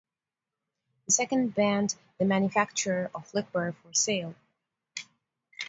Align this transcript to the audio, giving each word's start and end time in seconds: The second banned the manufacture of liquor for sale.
The 1.05 1.11
second 1.11 1.53
banned 1.53 1.93
the 2.17 2.25
manufacture 2.25 3.11
of 3.13 3.31
liquor 3.35 3.75
for 3.83 3.93
sale. 3.93 4.33